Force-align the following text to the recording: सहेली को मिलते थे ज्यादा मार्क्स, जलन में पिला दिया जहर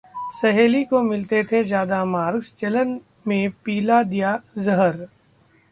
सहेली 0.33 0.83
को 0.83 1.01
मिलते 1.01 1.43
थे 1.43 1.63
ज्यादा 1.63 2.03
मार्क्स, 2.05 2.53
जलन 2.59 2.99
में 3.27 3.49
पिला 3.65 4.01
दिया 4.03 4.39
जहर 4.57 5.07